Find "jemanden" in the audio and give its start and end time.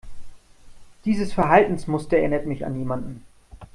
2.75-3.23